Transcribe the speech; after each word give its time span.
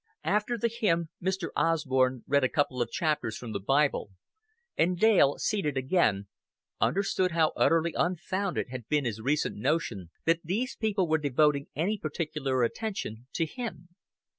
After 0.23 0.57
the 0.57 0.67
hymn 0.67 1.09
Mr. 1.21 1.49
Osborn 1.55 2.23
read 2.25 2.43
a 2.43 2.49
couple 2.49 2.81
of 2.81 2.89
chapters 2.89 3.37
from 3.37 3.51
the 3.51 3.59
Bible, 3.59 4.09
and 4.75 4.97
Dale, 4.97 5.37
seated 5.37 5.77
again, 5.77 6.25
understood 6.79 7.33
how 7.33 7.53
utterly 7.55 7.93
unfounded 7.95 8.69
had 8.69 8.87
been 8.89 9.05
his 9.05 9.21
recent 9.21 9.57
notion 9.57 10.09
that 10.25 10.41
these 10.43 10.75
people 10.75 11.07
were 11.07 11.19
devoting 11.19 11.67
any 11.75 11.99
particular 11.99 12.63
attention 12.63 13.27
to 13.33 13.45
him. 13.45 13.89